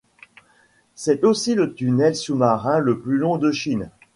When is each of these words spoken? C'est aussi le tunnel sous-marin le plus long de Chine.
C'est 0.95 1.23
aussi 1.23 1.53
le 1.53 1.75
tunnel 1.75 2.15
sous-marin 2.15 2.79
le 2.79 2.97
plus 2.99 3.19
long 3.19 3.37
de 3.37 3.51
Chine. 3.51 3.91